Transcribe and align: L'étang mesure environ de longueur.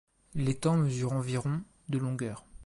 L'étang 0.33 0.77
mesure 0.77 1.13
environ 1.13 1.61
de 1.89 1.99
longueur. 1.99 2.43